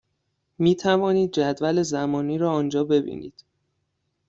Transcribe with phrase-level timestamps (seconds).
[0.59, 3.43] می توانید جدول زمانی را آنجا ببینید.